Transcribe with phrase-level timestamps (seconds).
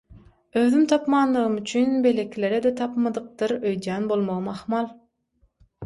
[0.61, 4.93] Özüm tapmanlygym üçin beýlekilere-de tapmadykdyr öýdýän bolmagym ahmal.